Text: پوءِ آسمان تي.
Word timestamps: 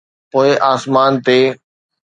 پوءِ 0.31 0.47
آسمان 0.71 1.13
تي. 1.25 1.39